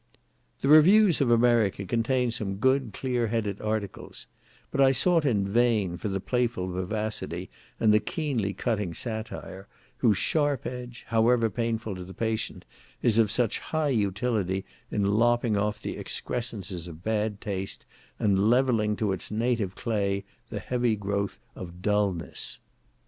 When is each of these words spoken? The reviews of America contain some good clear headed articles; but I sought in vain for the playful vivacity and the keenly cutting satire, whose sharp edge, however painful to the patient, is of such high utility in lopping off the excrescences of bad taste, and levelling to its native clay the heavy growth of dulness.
The 0.61 0.67
reviews 0.67 1.21
of 1.21 1.29
America 1.29 1.85
contain 1.85 2.31
some 2.31 2.55
good 2.55 2.91
clear 2.91 3.27
headed 3.27 3.61
articles; 3.61 4.25
but 4.71 4.81
I 4.81 4.91
sought 4.93 5.25
in 5.25 5.47
vain 5.47 5.95
for 5.95 6.09
the 6.09 6.19
playful 6.19 6.69
vivacity 6.71 7.51
and 7.79 7.93
the 7.93 7.99
keenly 7.99 8.51
cutting 8.51 8.95
satire, 8.95 9.67
whose 9.97 10.17
sharp 10.17 10.65
edge, 10.65 11.05
however 11.09 11.51
painful 11.51 11.93
to 11.93 12.03
the 12.03 12.15
patient, 12.15 12.65
is 13.03 13.19
of 13.19 13.29
such 13.29 13.59
high 13.59 13.89
utility 13.89 14.65
in 14.89 15.05
lopping 15.05 15.55
off 15.55 15.79
the 15.79 15.97
excrescences 15.99 16.87
of 16.87 17.03
bad 17.03 17.39
taste, 17.39 17.85
and 18.17 18.49
levelling 18.49 18.95
to 18.95 19.11
its 19.11 19.29
native 19.29 19.75
clay 19.75 20.23
the 20.49 20.57
heavy 20.59 20.95
growth 20.95 21.37
of 21.55 21.83
dulness. 21.83 22.59